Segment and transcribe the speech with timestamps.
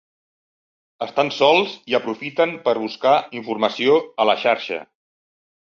[1.07, 4.85] Estan sols i aprofiten per buscar informació a la xarxa.